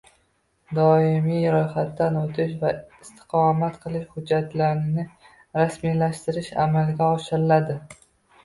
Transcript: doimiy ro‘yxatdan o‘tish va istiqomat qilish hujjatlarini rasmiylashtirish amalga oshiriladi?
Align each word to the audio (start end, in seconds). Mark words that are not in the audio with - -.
doimiy 0.75 1.43
ro‘yxatdan 1.55 2.17
o‘tish 2.21 2.55
va 2.63 2.71
istiqomat 3.03 3.77
qilish 3.85 4.07
hujjatlarini 4.17 5.07
rasmiylashtirish 5.63 6.51
amalga 6.67 7.13
oshiriladi? 7.21 7.79